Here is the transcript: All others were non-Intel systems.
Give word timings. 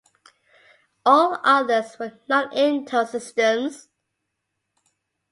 All 1.05 1.39
others 1.43 1.99
were 1.99 2.17
non-Intel 2.27 3.07
systems. 3.07 3.87